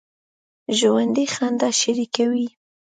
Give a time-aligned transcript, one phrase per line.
[0.77, 2.47] ژوندي خندا شریکه وي